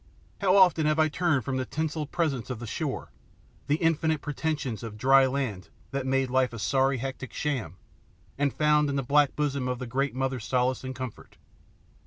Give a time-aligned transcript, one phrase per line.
[0.39, 3.11] How often have I turned from the tinselled presence of the shore,
[3.67, 7.75] the infinite pretensions of dry land that make life a sorry, hectic sham,
[8.35, 11.37] and found in the black bosom of the Great Mother solace and comfort!